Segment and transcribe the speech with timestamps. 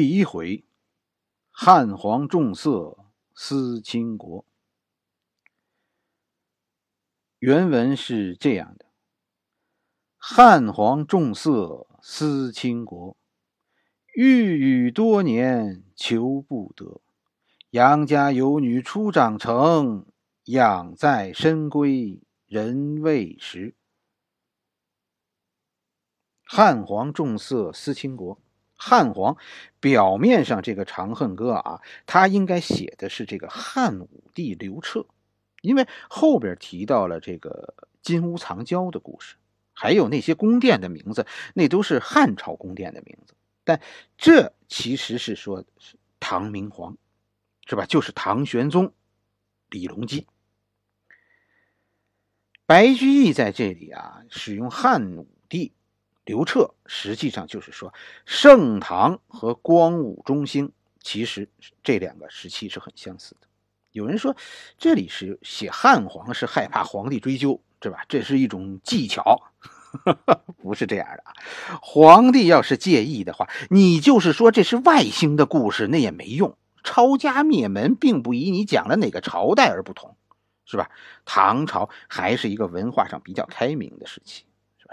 [0.00, 0.64] 第一回，
[1.50, 4.46] 汉皇重色思倾国。
[7.40, 8.86] 原文是这样的：
[10.16, 13.16] 汉皇重色思倾国，
[14.14, 17.00] 欲语多年求不得。
[17.70, 20.06] 杨家有女初长成，
[20.44, 23.74] 养在深闺人未识。
[26.44, 28.40] 汉皇重色思倾国。
[28.80, 29.36] 汉皇
[29.80, 35.04] 表面上这个《长恨歌》啊，他应该写的是这个汉武帝刘彻，
[35.60, 39.34] 因为后边提到了这个金屋藏娇的故事，
[39.72, 43.34] 还有那些宫殿的名字，那都是汉朝宫殿的名字。
[43.64, 43.82] 但
[44.16, 46.96] 这其实是说是唐明皇，
[47.66, 47.84] 是吧？
[47.84, 48.94] 就是唐玄宗
[49.68, 50.26] 李隆基。
[52.64, 55.72] 白居易在这里啊，使用汉武帝。
[56.28, 57.94] 刘彻实际上就是说，
[58.26, 60.70] 盛唐和光武中兴，
[61.00, 61.48] 其实
[61.82, 63.46] 这两个时期是很相似的。
[63.92, 64.36] 有人说，
[64.76, 68.04] 这里是写汉皇是害怕皇帝追究，是吧？
[68.10, 69.40] 这是一种技巧，
[70.60, 71.32] 不是这样的啊。
[71.80, 76.58] 皇帝要是介意的话，你就是说这是外星的故事，那也没用。
[76.84, 80.14] 抄家灭门，并不以你讲了哪个朝代而不同，
[80.66, 80.90] 是吧？
[81.24, 84.44] 唐朝还是一个文化上比较开明的时期。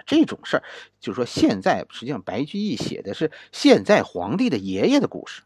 [0.06, 0.64] 这种事儿，
[1.00, 5.44] 就是说，现在实际上白居易写的是现在皇帝的爷爷的故事，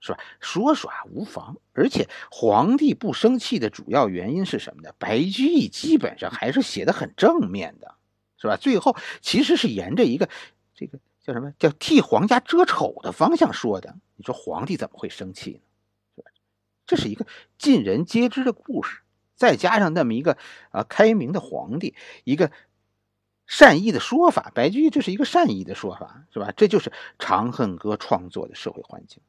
[0.00, 0.18] 是吧？
[0.40, 1.56] 说耍无妨。
[1.72, 4.92] 而且皇帝不生气的主要原因是什么呢？
[4.98, 7.94] 白居易基本上还是写的很正面的，
[8.36, 8.56] 是吧？
[8.56, 10.28] 最后其实是沿着一个
[10.74, 13.94] 这个叫什么叫替皇家遮丑的方向说的。
[14.16, 15.60] 你说皇帝怎么会生气呢？
[16.16, 16.30] 是吧？
[16.86, 17.24] 这是一个
[17.56, 19.00] 尽人皆知的故事，
[19.36, 20.36] 再加上那么一个
[20.70, 22.50] 啊开明的皇帝，一个。
[23.50, 26.52] 善意的说法，白居易这是一个善意的说法，是吧？
[26.56, 29.20] 这就是《长恨歌》创作的社会环境。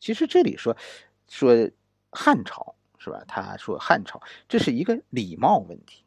[0.00, 0.74] 其实这里说
[1.28, 1.70] 说
[2.10, 3.22] 汉朝，是吧？
[3.28, 6.02] 他说汉朝这是一个礼貌问题。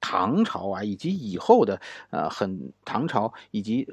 [0.00, 1.80] 唐朝啊，以及以后的
[2.10, 3.88] 呃，很唐朝以及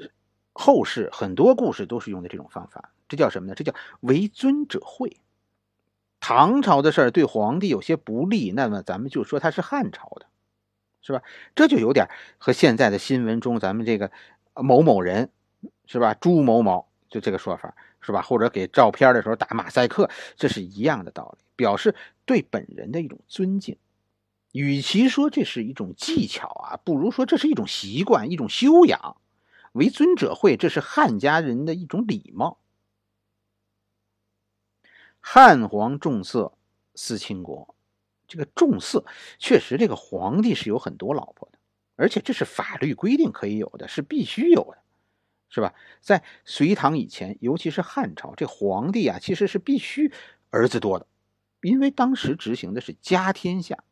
[0.52, 2.92] 后世很多故事都是用的这种方法。
[3.08, 3.56] 这叫什么呢？
[3.56, 5.16] 这叫为尊者讳。
[6.20, 10.26] 唐朝的事儿对皇帝有些不利，那么咱们就说他是汉朝的。
[11.06, 11.22] 是吧？
[11.54, 14.10] 这就有点和现在的新闻中咱们这个
[14.54, 15.30] 某某人，
[15.84, 16.14] 是吧？
[16.14, 18.22] 朱某某就这个说法，是吧？
[18.22, 21.94] 或者给照片的时候打马赛克，这是一样的道理，表示
[22.24, 23.76] 对本人的一种尊敬。
[24.52, 29.18] 与其说这是一种技巧啊，不如说这是一种习惯，一种修养。
[29.72, 32.58] 为尊者讳，这是汉家人的一种礼貌。
[35.20, 36.52] 汉皇重色
[36.94, 37.73] 思倾国。
[38.26, 39.04] 这个重色
[39.38, 41.58] 确实，这个皇帝是有很多老婆的，
[41.96, 44.78] 而且这是法律规定可以有的，是必须有的，
[45.48, 45.74] 是吧？
[46.00, 50.12] 在隋唐以前，尤其是汉朝，这皇帝啊其实是必须
[50.50, 51.06] 儿子多的，
[51.60, 53.84] 因为当时执行的是家天下，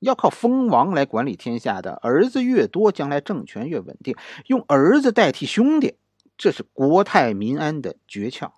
[0.00, 4.14] 要靠封王来管理天下的，儿子越多，将来政权越稳定。
[4.46, 5.96] 用儿子代替兄弟，
[6.36, 8.52] 这是国泰民安的诀窍。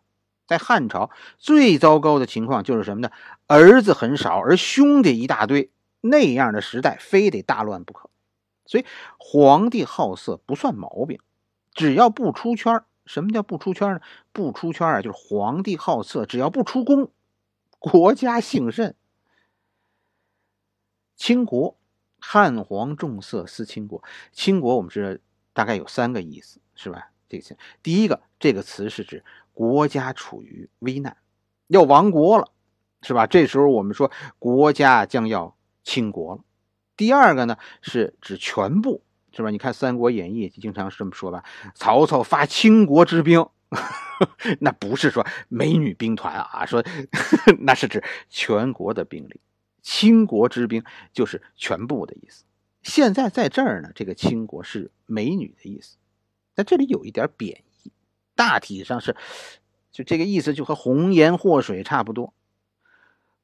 [0.50, 3.12] 在汉朝最糟糕的情况就是什么呢？
[3.46, 8.10] 儿子很少，而兄弟一大堆，那样的时代非得大乱不可。
[8.66, 8.84] 所以
[9.16, 11.20] 皇帝好色不算毛病，
[11.72, 14.00] 只要不出圈什么叫不出圈呢？
[14.32, 17.12] 不出圈啊，就是皇帝好色，只要不出宫，
[17.78, 18.92] 国家兴盛。
[21.14, 21.78] 倾国，
[22.18, 24.02] 汉皇重色思倾国。
[24.32, 25.22] 倾国我们知道
[25.52, 27.12] 大概有三个意思，是吧？
[27.28, 29.24] 这个第一个这个词是指。
[29.52, 31.16] 国家处于危难，
[31.66, 32.50] 要亡国了，
[33.02, 33.26] 是吧？
[33.26, 36.42] 这时候我们说国家将要倾国了。
[36.96, 39.02] 第二个呢，是指全部，
[39.32, 39.50] 是吧？
[39.50, 41.44] 你看《三国演义》经常是这么说吧：
[41.74, 43.46] 曹操发倾国之兵，
[44.60, 46.84] 那不是说美女兵团啊，说
[47.60, 49.40] 那是指全国的兵力。
[49.82, 52.44] 倾国之兵就是全部的意思。
[52.82, 55.96] 现在在这儿呢，这个倾国是美女的意思，
[56.54, 57.64] 在这里有一点贬。
[58.40, 59.16] 大体上是，
[59.92, 62.32] 就这个意思，就和红颜祸水差不多。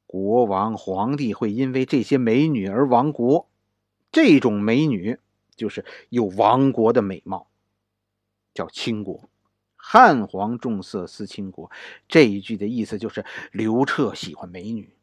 [0.07, 3.47] 国王、皇帝会因为这些美女而亡国，
[4.11, 5.19] 这种美女
[5.55, 7.49] 就是有亡国的美貌，
[8.55, 9.29] 叫倾国。
[9.77, 11.71] 汉皇重色思倾国，
[12.09, 14.97] 这一句的意思就是刘彻喜欢美女。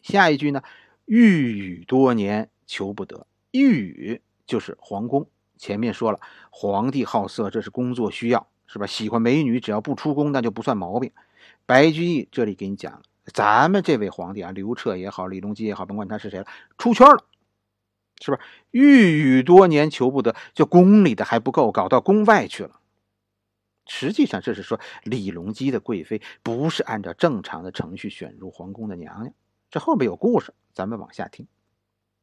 [0.00, 0.62] 下一句呢，
[1.04, 5.28] 欲语多年求不得，欲语就是皇宫。
[5.58, 6.18] 前面说了，
[6.48, 8.48] 皇帝好色，这是工作需要。
[8.68, 8.86] 是吧？
[8.86, 11.10] 喜欢美女，只要不出宫，那就不算毛病。
[11.66, 17.24] 白居易这里给你讲，咱们这位皇帝啊，刘彻也好，李隆基也好，甭管他是谁了，出圈了，
[18.20, 18.38] 是吧？
[18.70, 22.78] 欲语多年求不得，就宫里的还不够，搞到宫外去了。
[23.86, 29.34] 实际上这是说李隆基的贵妃不是按照正常的程序选入皇宫的娘娘。
[29.70, 31.46] 这后面有故事，咱们往下听。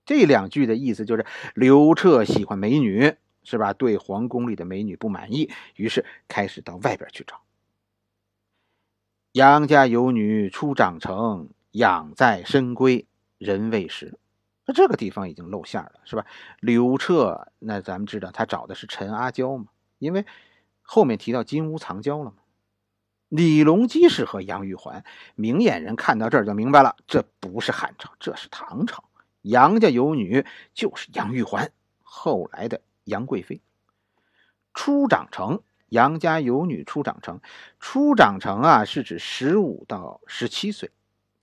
[0.06, 1.25] 这两句的意思就是
[1.56, 3.15] 刘彻喜欢美女，
[3.45, 3.71] 是吧？
[3.71, 7.42] 对皇宫里的美女不满意，于是开始到外边去找。
[9.31, 13.06] 杨家有女初长成，养在深闺，
[13.38, 14.18] 人未识。
[14.65, 16.25] 那这个地方已经露馅了，是吧？
[16.59, 19.68] 刘彻，那咱们知道他找的是陈阿娇嘛？
[20.00, 20.25] 因为
[20.81, 22.38] 后面提到金屋藏娇了嘛。
[23.27, 25.03] 李隆基是和杨玉环，
[25.36, 29.03] 明眼人看到这儿就明白了，这不是汉朝，这是唐朝。
[29.42, 31.71] 杨家有女，就是杨玉环，
[32.01, 33.62] 后来的杨贵妃。
[34.74, 37.40] 初长成，杨家有女初长成。
[37.80, 40.92] 初长成啊，是指十五到十七岁。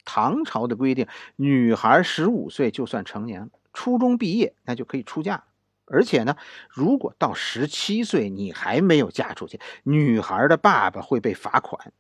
[0.05, 1.07] 唐朝的规定，
[1.37, 5.45] 女孩十五岁就算成年了，初中毕业那就可以出嫁。
[5.87, 6.37] 而且呢，
[6.69, 11.93] 如果到十七岁你还没有嫁出去，女孩的爸爸会被罚款。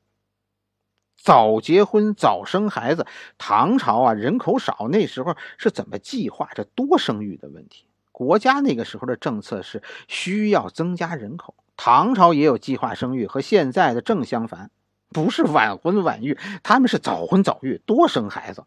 [1.17, 3.07] 早结婚早生孩子，
[3.39, 7.87] 唐朝啊人口少，那时候是怎么计划这多生育的问题？
[8.13, 14.71] 国家那个时候的政策是需要增加人口，唐朝也有计划生育，和现在的正相反，
[15.09, 18.65] 不是晚婚晚育，他们是早婚早育，多生孩子，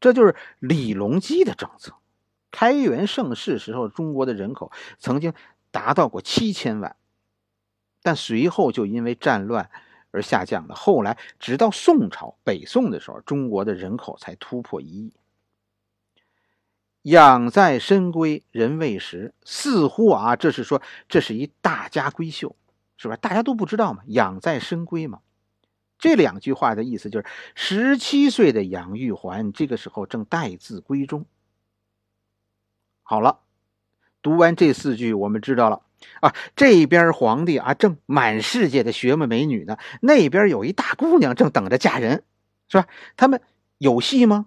[0.00, 1.92] 这就是李隆基的政策。
[2.50, 5.32] 开元盛世时候，中国的人口曾经
[5.70, 6.96] 达到过七千万，
[8.02, 9.70] 但随后就因为战乱。
[10.12, 10.74] 而下降了。
[10.74, 15.12] 后来，直到宋朝北宋的时候，中国的人口才突破一亿。
[17.06, 22.56] 养在深闺人未识，似乎啊，这是说这是一大家闺秀，
[22.96, 23.14] 是吧？
[23.14, 24.02] 大家都不知道嘛。
[24.06, 25.20] 养在深闺嘛，
[25.98, 31.26] 这两句话的意思就是，十七岁的杨玉环这个时候正待字闺中。
[33.04, 33.38] 好了，
[34.20, 35.82] 读完这四句，我们知道了。
[36.20, 42.24] 啊，这边皇帝啊，正满世界的学妹美女呢，那边有一大姑娘正等着嫁人，
[42.68, 42.88] 是吧？
[43.16, 43.40] 他们
[43.78, 44.46] 有戏吗？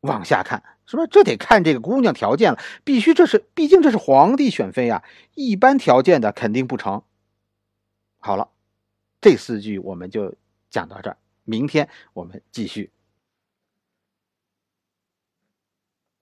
[0.00, 1.06] 往下看，是吧？
[1.10, 5.02] 这得看这个姑娘条件了，必须这是，毕竟这是皇帝选妃啊，
[5.34, 7.02] 一般条件的肯定不成。
[8.18, 8.48] 好了，
[9.20, 10.34] 这四句我们就
[10.70, 12.90] 讲到这儿，明天我们继续。